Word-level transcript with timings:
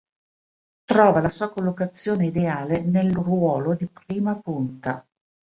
Trova 0.83 1.19
la 1.21 1.29
sua 1.29 1.51
collocazione 1.51 2.25
ideale 2.25 2.81
nel 2.81 3.11
ruolo 3.13 3.75
di 3.75 3.85
prima 3.87 4.35
punta. 4.35 5.05